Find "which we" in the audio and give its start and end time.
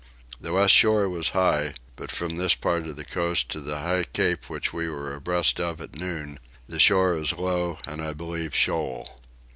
4.49-4.89